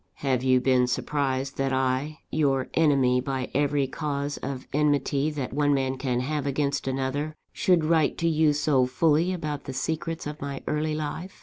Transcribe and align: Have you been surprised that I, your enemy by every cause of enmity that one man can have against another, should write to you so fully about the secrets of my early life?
Have 0.25 0.41
you 0.43 0.59
been 0.59 0.87
surprised 0.87 1.57
that 1.57 1.71
I, 1.71 2.21
your 2.31 2.69
enemy 2.73 3.21
by 3.21 3.51
every 3.53 3.85
cause 3.85 4.37
of 4.37 4.65
enmity 4.73 5.29
that 5.29 5.53
one 5.53 5.75
man 5.75 5.95
can 5.99 6.21
have 6.21 6.47
against 6.47 6.87
another, 6.87 7.35
should 7.53 7.85
write 7.85 8.17
to 8.17 8.27
you 8.27 8.51
so 8.53 8.87
fully 8.87 9.31
about 9.31 9.65
the 9.65 9.73
secrets 9.73 10.25
of 10.25 10.41
my 10.41 10.63
early 10.67 10.95
life? 10.95 11.39